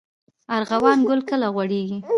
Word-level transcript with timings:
ارغوان 0.55 0.99
ګل 1.09 1.21
کله 1.29 1.47
غوړیږي؟ 1.53 1.97